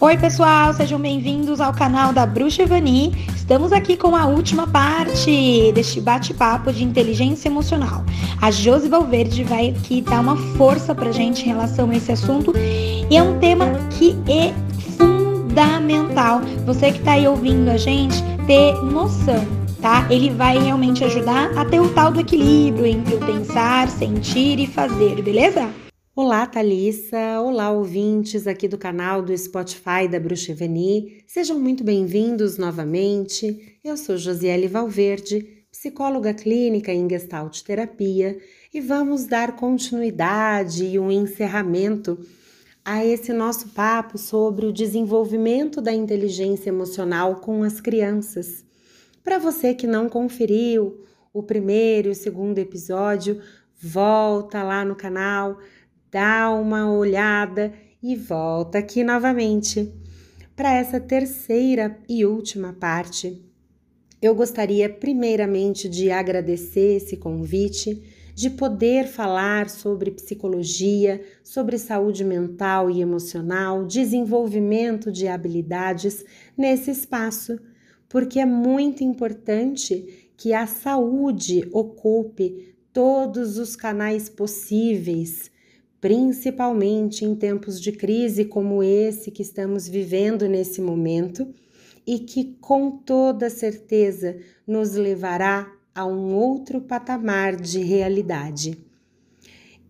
Oi, 0.00 0.18
pessoal, 0.18 0.74
sejam 0.74 1.00
bem-vindos 1.00 1.60
ao 1.60 1.72
canal 1.72 2.12
da 2.12 2.26
Bruxa 2.26 2.62
Evani. 2.62 3.12
Estamos 3.34 3.72
aqui 3.72 3.96
com 3.96 4.16
a 4.16 4.26
última 4.26 4.66
parte 4.66 5.72
deste 5.72 6.00
bate-papo 6.00 6.72
de 6.72 6.84
inteligência 6.84 7.48
emocional. 7.48 8.04
A 8.42 8.50
Josi 8.50 8.88
Valverde 8.88 9.44
vai 9.44 9.68
aqui 9.70 10.02
dar 10.02 10.20
uma 10.20 10.36
força 10.56 10.94
pra 10.94 11.12
gente 11.12 11.44
em 11.44 11.46
relação 11.46 11.90
a 11.90 11.96
esse 11.96 12.10
assunto 12.10 12.52
e 12.56 13.16
é 13.16 13.22
um 13.22 13.38
tema 13.38 13.66
que 13.90 14.16
é 14.28 14.52
fundamental. 14.98 16.40
Você 16.66 16.90
que 16.90 16.98
tá 16.98 17.12
aí 17.12 17.26
ouvindo 17.26 17.70
a 17.70 17.76
gente 17.76 18.16
ter 18.46 18.74
noção 18.82 19.46
tá? 19.80 20.06
Ele 20.08 20.30
vai 20.30 20.58
realmente 20.58 21.04
ajudar 21.04 21.50
a 21.58 21.64
ter 21.64 21.78
o 21.78 21.90
tal 21.90 22.10
do 22.10 22.20
equilíbrio 22.20 22.86
entre 22.86 23.16
o 23.16 23.18
pensar, 23.20 23.86
sentir 23.88 24.58
e 24.58 24.66
fazer, 24.66 25.20
beleza? 25.22 25.83
Olá, 26.16 26.46
Thalissa! 26.46 27.40
Olá, 27.40 27.72
ouvintes 27.72 28.46
aqui 28.46 28.68
do 28.68 28.78
canal 28.78 29.20
do 29.20 29.36
Spotify 29.36 30.06
da 30.08 30.20
Bruxa 30.20 30.52
Eveni. 30.52 31.24
Sejam 31.26 31.58
muito 31.58 31.82
bem-vindos 31.82 32.56
novamente. 32.56 33.80
Eu 33.82 33.96
sou 33.96 34.16
Josiele 34.16 34.68
Valverde, 34.68 35.66
psicóloga 35.72 36.32
clínica 36.32 36.92
em 36.92 37.10
Gestalt 37.10 37.62
Terapia, 37.62 38.38
e 38.72 38.80
vamos 38.80 39.24
dar 39.24 39.56
continuidade 39.56 40.84
e 40.84 41.00
um 41.00 41.10
encerramento 41.10 42.16
a 42.84 43.04
esse 43.04 43.32
nosso 43.32 43.70
papo 43.70 44.16
sobre 44.16 44.66
o 44.66 44.72
desenvolvimento 44.72 45.80
da 45.80 45.92
inteligência 45.92 46.68
emocional 46.68 47.40
com 47.40 47.64
as 47.64 47.80
crianças. 47.80 48.64
Para 49.24 49.36
você 49.36 49.74
que 49.74 49.88
não 49.88 50.08
conferiu 50.08 51.04
o 51.32 51.42
primeiro 51.42 52.06
e 52.06 52.12
o 52.12 52.14
segundo 52.14 52.60
episódio, 52.60 53.42
volta 53.76 54.62
lá 54.62 54.84
no 54.84 54.94
canal, 54.94 55.58
dá 56.14 56.48
uma 56.48 56.88
olhada 56.92 57.72
e 58.00 58.14
volta 58.14 58.78
aqui 58.78 59.02
novamente 59.02 59.92
para 60.54 60.72
essa 60.72 61.00
terceira 61.00 61.98
e 62.08 62.24
última 62.24 62.72
parte. 62.72 63.44
Eu 64.22 64.32
gostaria 64.32 64.88
primeiramente 64.88 65.88
de 65.88 66.12
agradecer 66.12 66.98
esse 66.98 67.16
convite, 67.16 68.00
de 68.32 68.48
poder 68.48 69.08
falar 69.08 69.68
sobre 69.68 70.12
psicologia, 70.12 71.20
sobre 71.42 71.78
saúde 71.78 72.22
mental 72.22 72.88
e 72.88 73.00
emocional, 73.00 73.84
desenvolvimento 73.84 75.10
de 75.10 75.26
habilidades 75.26 76.24
nesse 76.56 76.92
espaço 76.92 77.58
porque 78.08 78.38
é 78.38 78.46
muito 78.46 79.02
importante 79.02 80.30
que 80.36 80.52
a 80.52 80.68
saúde 80.68 81.68
ocupe 81.72 82.76
todos 82.92 83.58
os 83.58 83.74
canais 83.74 84.28
possíveis, 84.28 85.50
principalmente 86.04 87.24
em 87.24 87.34
tempos 87.34 87.80
de 87.80 87.90
crise 87.90 88.44
como 88.44 88.82
esse 88.82 89.30
que 89.30 89.40
estamos 89.40 89.88
vivendo 89.88 90.46
nesse 90.46 90.78
momento 90.82 91.48
e 92.06 92.18
que 92.18 92.58
com 92.60 92.90
toda 92.90 93.48
certeza 93.48 94.36
nos 94.66 94.92
levará 94.92 95.72
a 95.94 96.04
um 96.04 96.34
outro 96.34 96.82
patamar 96.82 97.56
de 97.56 97.78
realidade. 97.78 98.76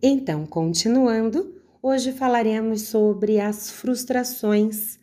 Então, 0.01 0.45
continuando, 0.45 1.53
hoje 1.83 2.13
falaremos 2.13 2.83
sobre 2.83 3.41
as 3.41 3.69
frustrações 3.69 4.97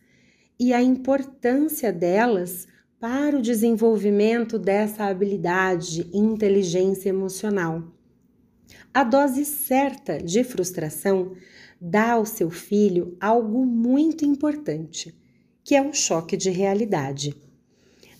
e 0.58 0.72
a 0.72 0.80
importância 0.80 1.92
delas 1.92 2.66
para 2.98 3.36
o 3.36 3.42
desenvolvimento 3.42 4.58
dessa 4.58 5.04
habilidade 5.04 6.08
inteligência 6.14 7.10
emocional. 7.10 7.82
A 8.94 9.04
dose 9.04 9.46
certa 9.46 10.18
de 10.18 10.44
frustração 10.44 11.32
dá 11.80 12.12
ao 12.12 12.26
seu 12.26 12.50
filho 12.50 13.16
algo 13.18 13.64
muito 13.64 14.22
importante, 14.22 15.14
que 15.64 15.74
é 15.74 15.80
um 15.80 15.94
choque 15.94 16.36
de 16.36 16.50
realidade. 16.50 17.34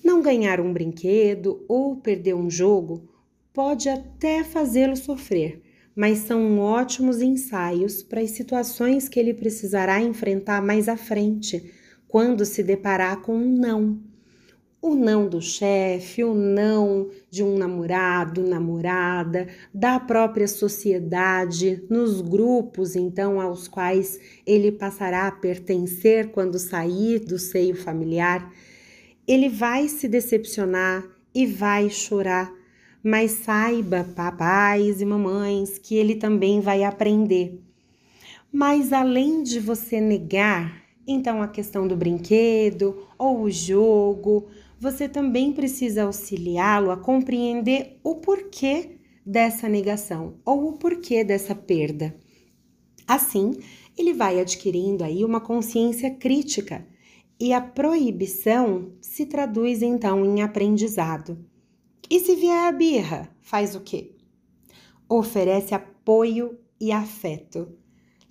Não 0.03 0.23
ganhar 0.23 0.63
um 0.63 0.73
brinquedo 0.73 1.63
ou 1.69 1.97
perder 1.97 2.35
um 2.35 2.49
jogo 2.49 3.07
pode 3.53 3.91
até 3.91 4.43
fazê-lo 4.43 4.97
sofrer, 4.97 5.61
mas 5.95 6.21
são 6.21 6.59
ótimos 6.59 7.21
ensaios 7.21 8.03
para 8.03 8.23
as 8.23 8.31
situações 8.31 9.11
que 9.11 9.21
ele 9.21 9.35
precisará 9.35 10.01
enfrentar 10.01 10.63
mais 10.63 10.89
à 10.89 10.97
frente, 10.97 11.71
quando 12.09 12.47
se 12.47 12.63
deparar 12.63 13.21
com 13.21 13.37
um 13.37 13.53
não 13.53 14.12
o 14.83 14.97
não 14.97 15.29
do 15.29 15.41
chefe, 15.41 16.25
o 16.25 16.35
não 16.35 17.09
de 17.31 17.45
um 17.45 17.57
namorado, 17.57 18.43
namorada, 18.43 19.47
da 19.73 20.01
própria 20.01 20.49
sociedade, 20.49 21.85
nos 21.89 22.21
grupos 22.21 22.97
então 22.97 23.41
aos 23.41 23.69
quais 23.69 24.19
ele 24.45 24.73
passará 24.73 25.29
a 25.29 25.33
pertencer 25.33 26.33
quando 26.33 26.59
sair 26.59 27.21
do 27.21 27.39
seio 27.39 27.77
familiar, 27.77 28.53
ele 29.25 29.49
vai 29.49 29.87
se 29.87 30.09
decepcionar 30.09 31.05
e 31.33 31.47
vai 31.47 31.89
chorar. 31.89 32.53
Mas 33.05 33.31
saiba, 33.31 34.05
papais 34.17 35.01
e 35.01 35.05
mamães, 35.05 35.79
que 35.79 35.95
ele 35.95 36.17
também 36.17 36.61
vai 36.61 36.83
aprender. 36.83 37.61
Mas 38.53 38.93
além 38.93 39.45
de 39.45 39.61
você 39.61 40.01
negar, 40.01 40.83
então 41.07 41.41
a 41.41 41.49
questão 41.49 41.87
do 41.87 41.97
brinquedo 41.97 43.07
ou 43.19 43.43
o 43.43 43.51
jogo, 43.51 44.49
você 44.83 45.09
também 45.09 45.53
precisa 45.53 46.03
auxiliá-lo 46.03 46.91
a 46.91 46.97
compreender 46.97 48.01
o 48.03 48.17
porquê 48.17 48.99
dessa 49.25 49.69
negação 49.69 50.41
ou 50.45 50.71
o 50.71 50.73
porquê 50.73 51.23
dessa 51.23 51.55
perda. 51.55 52.19
Assim, 53.07 53.53
ele 53.97 54.13
vai 54.13 54.41
adquirindo 54.41 55.05
aí 55.05 55.25
uma 55.25 55.41
consciência 55.41 56.11
crítica 56.11 56.85
e 57.39 57.53
a 57.53 57.61
proibição 57.61 58.91
se 59.01 59.25
traduz 59.25 59.83
então 59.83 60.25
em 60.25 60.43
aprendizado. 60.43 61.39
E 62.11 62.19
se 62.19 62.35
vier 62.35 62.67
a 62.67 62.73
birra, 62.73 63.33
faz 63.41 63.77
o 63.77 63.81
quê? 63.83 64.17
Oferece 65.09 65.77
apoio 65.77 66.59
e 66.81 66.91
afeto. 66.91 67.79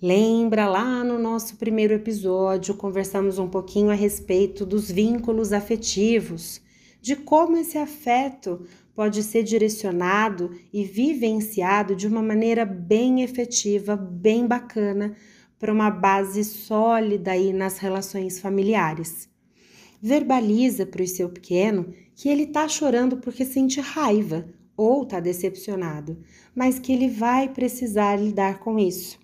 Lembra 0.02 0.66
lá 0.66 1.04
no 1.04 1.16
nosso 1.16 1.54
primeiro 1.54 1.94
episódio, 1.94 2.74
conversamos 2.74 3.38
um 3.38 3.48
pouquinho 3.48 3.88
a 3.88 3.94
respeito 3.94 4.66
dos 4.66 4.90
vínculos 4.90 5.52
afetivos, 5.52 6.60
de 7.00 7.14
como 7.14 7.56
esse 7.56 7.78
afeto 7.78 8.66
pode 8.96 9.22
ser 9.22 9.44
direcionado 9.44 10.50
e 10.72 10.82
vivenciado 10.82 11.94
de 11.94 12.08
uma 12.08 12.20
maneira 12.20 12.64
bem 12.64 13.22
efetiva, 13.22 13.94
bem 13.94 14.44
bacana, 14.44 15.14
para 15.56 15.72
uma 15.72 15.88
base 15.88 16.42
sólida 16.42 17.30
aí 17.30 17.52
nas 17.52 17.78
relações 17.78 18.40
familiares. 18.40 19.28
Verbaliza 20.02 20.84
para 20.84 21.04
o 21.04 21.06
seu 21.06 21.28
pequeno 21.28 21.94
que 22.16 22.28
ele 22.28 22.42
está 22.42 22.66
chorando 22.66 23.18
porque 23.18 23.44
sente 23.44 23.80
raiva 23.80 24.48
ou 24.76 25.04
está 25.04 25.20
decepcionado, 25.20 26.18
mas 26.52 26.80
que 26.80 26.92
ele 26.92 27.08
vai 27.08 27.48
precisar 27.48 28.16
lidar 28.16 28.58
com 28.58 28.80
isso. 28.80 29.21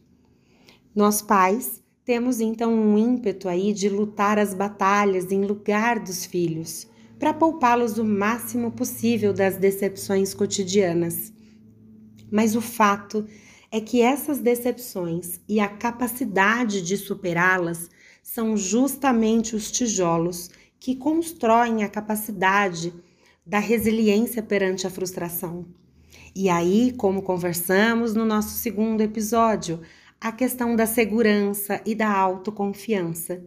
Nós 0.95 1.23
pais 1.23 1.83
temos 2.05 2.41
então 2.41 2.73
um 2.73 2.97
ímpeto 2.97 3.49
aí 3.49 3.73
de 3.73 3.89
lutar 3.89 4.39
as 4.39 4.55
batalhas 4.55 5.31
em 5.31 5.45
lugar 5.45 5.99
dos 5.99 6.25
filhos, 6.25 6.89
para 7.19 7.35
poupá-los 7.35 7.99
o 7.99 8.05
máximo 8.05 8.71
possível 8.71 9.33
das 9.33 9.57
decepções 9.57 10.33
cotidianas. 10.33 11.33
Mas 12.31 12.57
o 12.57 12.61
fato 12.61 13.27
é 13.71 13.81
que 13.81 14.01
essas 14.01 14.39
decepções 14.39 15.41
e 15.49 15.61
a 15.61 15.69
capacidade 15.69 16.81
de 16.81 16.97
superá-las 16.97 17.91
são 18.23 18.57
justamente 18.57 19.55
os 19.55 19.71
tijolos 19.71 20.51
que 20.81 20.95
constroem 20.95 21.83
a 21.83 21.89
capacidade 21.89 22.95
da 23.45 23.59
resiliência 23.59 24.43
perante 24.43 24.87
a 24.87 24.91
frustração. 24.91 25.67
E 26.35 26.49
aí, 26.49 26.93
como 26.97 27.23
conversamos 27.23 28.15
no 28.15 28.25
nosso 28.25 28.51
segundo 28.51 29.01
episódio, 29.01 29.81
a 30.21 30.33
questão 30.33 30.75
da 30.75 30.87
segurança 30.87 31.81
e 31.87 31.95
da 31.95 32.11
autoconfiança. 32.11 33.43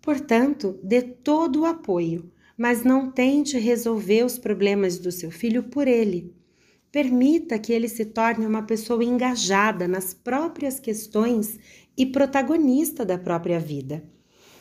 Portanto, 0.00 0.78
dê 0.82 1.02
todo 1.02 1.62
o 1.62 1.66
apoio, 1.66 2.30
mas 2.56 2.84
não 2.84 3.10
tente 3.10 3.58
resolver 3.58 4.24
os 4.24 4.38
problemas 4.38 4.98
do 4.98 5.10
seu 5.10 5.30
filho 5.30 5.64
por 5.64 5.88
ele. 5.88 6.32
Permita 6.90 7.58
que 7.58 7.72
ele 7.72 7.88
se 7.88 8.04
torne 8.04 8.46
uma 8.46 8.62
pessoa 8.62 9.04
engajada 9.04 9.86
nas 9.86 10.14
próprias 10.14 10.80
questões 10.80 11.58
e 11.96 12.06
protagonista 12.06 13.04
da 13.04 13.18
própria 13.18 13.60
vida. 13.60 14.02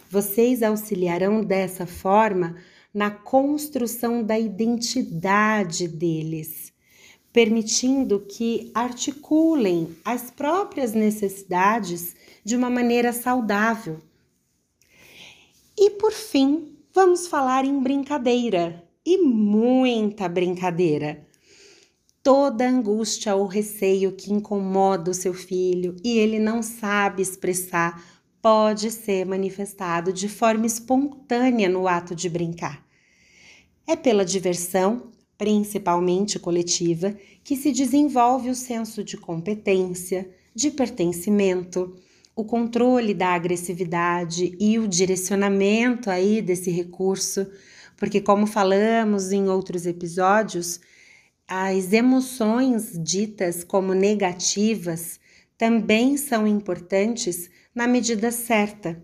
Vocês 0.10 0.64
auxiliarão 0.64 1.42
dessa 1.42 1.86
forma 1.86 2.56
na 2.94 3.12
construção 3.12 4.24
da 4.24 4.38
identidade 4.40 5.88
deles 5.88 6.67
permitindo 7.38 8.22
que 8.22 8.72
articulem 8.74 9.96
as 10.04 10.32
próprias 10.32 10.94
necessidades 10.94 12.16
de 12.44 12.56
uma 12.56 12.68
maneira 12.68 13.14
saudável. 13.14 14.00
E 15.78 15.92
por 15.92 16.12
fim, 16.12 16.76
vamos 16.92 17.28
falar 17.28 17.64
em 17.64 17.80
brincadeira 17.80 18.84
e 19.06 19.20
muita 19.20 20.28
brincadeira. 20.28 21.28
Toda 22.24 22.68
angústia 22.68 23.36
ou 23.36 23.46
receio 23.46 24.14
que 24.14 24.34
incomoda 24.34 25.12
o 25.12 25.14
seu 25.14 25.36
filho 25.36 25.96
e 26.04 26.18
ele 26.18 26.40
não 26.40 26.64
sabe 26.64 27.22
expressar, 27.22 28.04
pode 28.42 28.90
ser 28.90 29.28
manifestado 29.28 30.12
de 30.12 30.28
forma 30.28 30.66
espontânea 30.66 31.70
no 31.70 31.88
ato 31.88 32.16
de 32.16 32.30
brincar. 32.30 32.84
É 33.86 33.96
pela 33.96 34.26
diversão, 34.26 35.12
principalmente 35.38 36.40
coletiva, 36.40 37.16
que 37.44 37.56
se 37.56 37.72
desenvolve 37.72 38.50
o 38.50 38.56
senso 38.56 39.04
de 39.04 39.16
competência, 39.16 40.30
de 40.54 40.72
pertencimento, 40.72 41.96
o 42.36 42.44
controle 42.44 43.14
da 43.14 43.30
agressividade 43.30 44.56
e 44.60 44.80
o 44.80 44.88
direcionamento 44.88 46.10
aí 46.10 46.42
desse 46.42 46.72
recurso, 46.72 47.48
porque 47.96 48.20
como 48.20 48.46
falamos 48.46 49.32
em 49.32 49.48
outros 49.48 49.86
episódios, 49.86 50.80
as 51.48 51.94
emoções 51.94 52.92
ditas 53.02 53.64
como 53.64 53.94
negativas 53.94 55.20
também 55.58 56.18
são 56.18 56.46
importantes 56.46 57.50
na 57.74 57.88
medida 57.88 58.32
certa. 58.32 59.02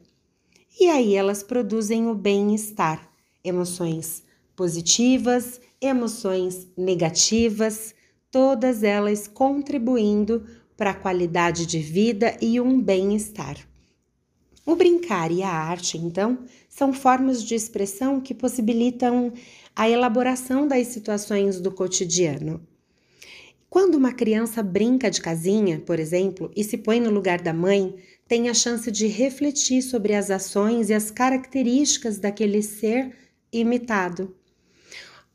E 0.79 0.89
aí 0.89 1.15
elas 1.15 1.41
produzem 1.41 2.07
o 2.07 2.15
bem-estar, 2.15 3.09
emoções 3.43 4.23
positivas, 4.55 5.59
emoções 5.81 6.67
negativas, 6.77 7.93
todas 8.31 8.83
elas 8.83 9.27
contribuindo 9.27 10.45
para 10.75 10.91
a 10.91 10.95
qualidade 10.95 11.65
de 11.65 11.79
vida 11.79 12.35
e 12.41 12.59
um 12.59 12.81
bem-estar. 12.81 13.57
O 14.65 14.75
brincar 14.75 15.31
e 15.31 15.43
a 15.43 15.49
arte, 15.49 15.97
então, 15.97 16.39
são 16.69 16.93
formas 16.93 17.43
de 17.43 17.53
expressão 17.53 18.21
que 18.21 18.33
possibilitam 18.33 19.33
a 19.75 19.89
elaboração 19.89 20.67
das 20.67 20.87
situações 20.87 21.59
do 21.59 21.69
cotidiano. 21.69 22.65
Quando 23.69 23.95
uma 23.95 24.13
criança 24.13 24.63
brinca 24.63 25.09
de 25.11 25.19
casinha, 25.19 25.79
por 25.79 25.99
exemplo, 25.99 26.51
e 26.55 26.63
se 26.63 26.77
põe 26.77 26.99
no 26.99 27.09
lugar 27.09 27.41
da 27.41 27.51
mãe, 27.51 27.95
tem 28.27 28.47
a 28.47 28.53
chance 28.53 28.89
de 28.89 29.07
refletir 29.07 29.81
sobre 29.81 30.13
as 30.13 30.29
ações 30.31 30.89
e 30.89 30.93
as 30.93 31.11
características 31.11 32.19
daquele 32.19 32.61
ser 32.61 33.15
imitado. 33.51 34.33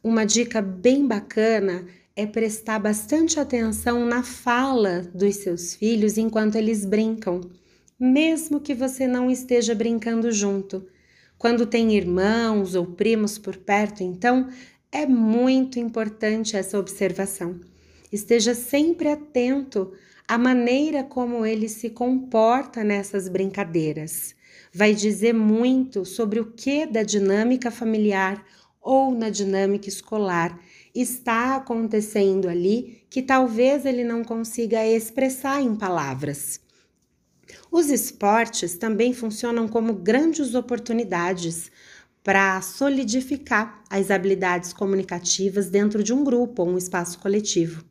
Uma 0.03 0.25
dica 0.25 0.63
bem 0.63 1.07
bacana 1.09 1.85
é 2.15 2.25
prestar 2.25 2.79
bastante 2.79 3.41
atenção 3.41 4.07
na 4.07 4.23
fala 4.23 5.03
dos 5.13 5.37
seus 5.37 5.75
filhos 5.75 6.17
enquanto 6.17 6.55
eles 6.55 6.85
brincam, 6.85 7.41
mesmo 7.99 8.61
que 8.61 8.75
você 8.75 9.09
não 9.09 9.29
esteja 9.29 9.75
brincando 9.75 10.31
junto. 10.31 10.87
Quando 11.37 11.67
tem 11.67 11.97
irmãos 11.97 12.77
ou 12.77 12.87
primos 12.87 13.39
por 13.39 13.57
perto, 13.57 14.05
então, 14.05 14.49
é 14.93 15.05
muito 15.05 15.81
importante 15.81 16.57
essa 16.57 16.79
observação. 16.79 17.59
Esteja 18.13 18.55
sempre 18.55 19.09
atento 19.09 19.93
à 20.29 20.39
maneira 20.39 21.03
como 21.03 21.45
ele 21.45 21.69
se 21.69 21.91
comporta 21.91 22.85
nessas 22.85 23.29
brincadeiras. 23.29 24.35
Vai 24.73 24.95
dizer 24.95 25.35
muito 25.35 26.05
sobre 26.05 26.39
o 26.39 26.53
que 26.53 26.87
da 26.87 27.03
dinâmica 27.03 27.71
familiar 27.71 28.45
ou 28.81 29.15
na 29.15 29.31
dinâmica 29.31 29.89
escolar 29.89 30.59
está 30.95 31.57
acontecendo 31.57 32.49
ali 32.49 33.05
que 33.11 33.23
talvez 33.23 33.85
ele 33.85 34.05
não 34.05 34.25
consiga 34.25 34.87
expressar 34.87 35.61
em 35.61 35.75
palavras. 35.75 36.61
Os 37.71 37.91
esportes 37.91 38.77
também 38.77 39.13
funcionam 39.13 39.69
como 39.69 39.93
grandes 39.95 40.55
oportunidades 40.55 41.71
para 42.23 42.61
solidificar 42.61 43.83
as 43.89 44.11
habilidades 44.11 44.73
comunicativas 44.73 45.69
dentro 45.69 46.03
de 46.03 46.13
um 46.13 46.25
grupo 46.25 46.63
ou 46.63 46.71
um 46.71 46.79
espaço 46.79 47.19
coletivo. 47.19 47.85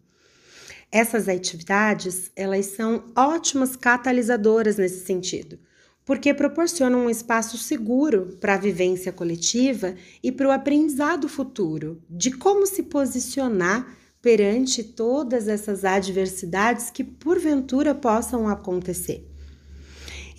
Essas 0.91 1.27
atividades, 1.27 2.31
elas 2.35 2.67
são 2.67 3.03
ótimas 3.15 3.75
catalisadoras 3.75 4.77
nesse 4.77 5.05
sentido, 5.05 5.59
porque 6.07 6.33
proporcionam 6.33 7.05
um 7.05 7.09
espaço 7.09 7.57
seguro 7.57 8.37
para 8.39 8.53
a 8.53 8.57
vivência 8.57 9.11
coletiva 9.11 9.93
e 10.23 10.31
para 10.31 10.47
o 10.47 10.51
aprendizado 10.51 11.27
futuro 11.27 12.01
de 12.09 12.31
como 12.31 12.65
se 12.65 12.83
posicionar 12.83 13.93
perante 14.21 14.85
todas 14.85 15.49
essas 15.49 15.83
adversidades 15.83 16.89
que 16.89 17.03
porventura 17.03 17.93
possam 17.93 18.47
acontecer. 18.47 19.29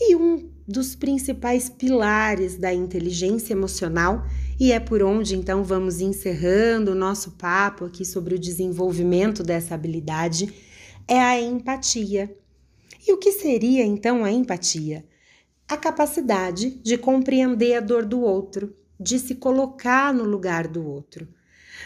E 0.01 0.17
um 0.17 0.49
dos 0.67 0.95
principais 0.95 1.69
pilares 1.69 2.57
da 2.57 2.73
inteligência 2.73 3.53
emocional, 3.53 4.25
e 4.59 4.73
é 4.73 4.81
por 4.81 5.03
onde 5.03 5.37
então 5.37 5.63
vamos 5.63 6.01
encerrando 6.01 6.93
o 6.93 6.95
nosso 6.95 7.33
papo 7.33 7.85
aqui 7.85 8.07
sobre 8.07 8.35
o 8.35 8.39
desenvolvimento 8.39 9.43
dessa 9.43 9.75
habilidade, 9.75 10.51
é 11.07 11.21
a 11.21 11.39
empatia. 11.39 12.35
E 13.07 13.13
o 13.13 13.19
que 13.19 13.33
seria 13.33 13.85
então 13.85 14.25
a 14.25 14.33
empatia? 14.33 15.05
A 15.69 15.77
capacidade 15.77 16.71
de 16.71 16.97
compreender 16.97 17.75
a 17.75 17.81
dor 17.81 18.05
do 18.05 18.21
outro, 18.21 18.75
de 18.99 19.19
se 19.19 19.35
colocar 19.35 20.15
no 20.15 20.25
lugar 20.25 20.67
do 20.67 20.85
outro. 20.85 21.29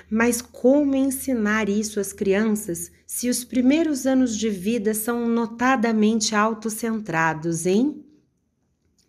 Mas 0.08 0.40
como 0.40 0.94
ensinar 0.94 1.68
isso 1.68 2.00
às 2.00 2.12
crianças 2.12 2.90
se 3.06 3.28
os 3.28 3.44
primeiros 3.44 4.06
anos 4.06 4.36
de 4.36 4.48
vida 4.48 4.94
são 4.94 5.26
notadamente 5.28 6.34
autocentrados, 6.34 7.66
hein? 7.66 8.04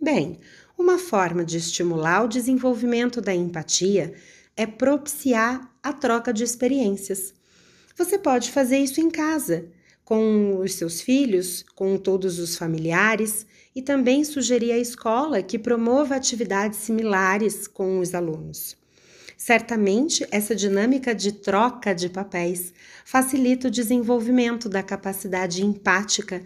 Bem, 0.01 0.39
uma 0.77 0.97
forma 0.97 1.45
de 1.45 1.57
estimular 1.57 2.25
o 2.25 2.27
desenvolvimento 2.27 3.21
da 3.21 3.33
empatia 3.33 4.13
é 4.57 4.65
propiciar 4.65 5.71
a 5.81 5.93
troca 5.93 6.33
de 6.33 6.43
experiências. 6.43 7.33
Você 7.95 8.17
pode 8.17 8.51
fazer 8.51 8.79
isso 8.79 8.99
em 8.99 9.09
casa, 9.09 9.69
com 10.03 10.57
os 10.57 10.73
seus 10.73 11.01
filhos, 11.01 11.63
com 11.75 11.97
todos 11.97 12.39
os 12.39 12.57
familiares, 12.57 13.45
e 13.75 13.81
também 13.81 14.23
sugerir 14.23 14.71
à 14.71 14.77
escola 14.77 15.41
que 15.41 15.57
promova 15.57 16.15
atividades 16.15 16.79
similares 16.79 17.67
com 17.67 17.99
os 17.99 18.13
alunos. 18.13 18.77
Certamente, 19.35 20.25
essa 20.31 20.55
dinâmica 20.55 21.13
de 21.13 21.31
troca 21.31 21.93
de 21.93 22.07
papéis 22.07 22.73
facilita 23.03 23.67
o 23.67 23.71
desenvolvimento 23.71 24.69
da 24.69 24.83
capacidade 24.83 25.65
empática 25.65 26.43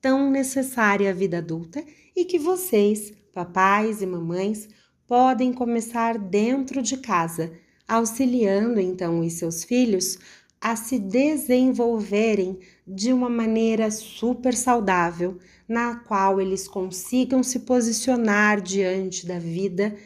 tão 0.00 0.30
necessária 0.30 1.10
à 1.10 1.12
vida 1.12 1.38
adulta 1.38 1.84
e 2.14 2.24
que 2.24 2.38
vocês, 2.38 3.12
papais 3.34 4.00
e 4.00 4.06
mamães, 4.06 4.68
podem 5.06 5.52
começar 5.52 6.18
dentro 6.18 6.80
de 6.80 6.96
casa, 6.98 7.52
auxiliando 7.86 8.80
então 8.80 9.20
os 9.20 9.32
seus 9.34 9.64
filhos 9.64 10.18
a 10.60 10.74
se 10.74 10.98
desenvolverem 10.98 12.58
de 12.86 13.12
uma 13.12 13.28
maneira 13.28 13.90
super 13.90 14.54
saudável, 14.54 15.38
na 15.68 15.96
qual 15.96 16.40
eles 16.40 16.66
consigam 16.66 17.42
se 17.42 17.60
posicionar 17.60 18.60
diante 18.60 19.26
da 19.26 19.38
vida 19.38 19.96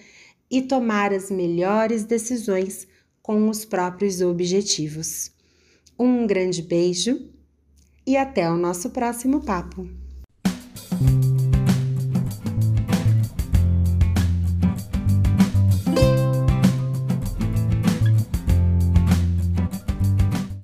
e 0.50 0.60
tomar 0.60 1.12
as 1.12 1.30
melhores 1.30 2.04
decisões 2.04 2.86
com 3.22 3.48
os 3.48 3.64
próprios 3.64 4.20
objetivos. 4.20 5.30
Um 5.98 6.26
grande 6.26 6.60
beijo 6.60 7.30
e 8.06 8.16
até 8.16 8.50
o 8.50 8.56
nosso 8.56 8.90
próximo 8.90 9.40
papo! 9.44 10.01